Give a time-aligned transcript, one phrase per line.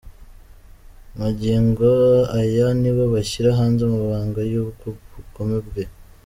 [1.19, 1.91] Magingo
[2.39, 5.83] aya nibo bashyira hanze amabanga y’ubwo bugome bwe.